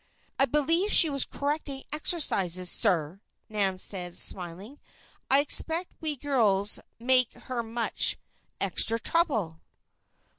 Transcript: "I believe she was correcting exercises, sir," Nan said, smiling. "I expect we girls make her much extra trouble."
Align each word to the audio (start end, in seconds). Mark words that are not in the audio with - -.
"I 0.39 0.45
believe 0.45 0.91
she 0.91 1.11
was 1.11 1.25
correcting 1.25 1.83
exercises, 1.93 2.71
sir," 2.71 3.21
Nan 3.49 3.77
said, 3.77 4.17
smiling. 4.17 4.79
"I 5.29 5.41
expect 5.41 5.91
we 6.01 6.15
girls 6.15 6.79
make 6.97 7.33
her 7.33 7.61
much 7.61 8.17
extra 8.59 8.97
trouble." 8.97 9.61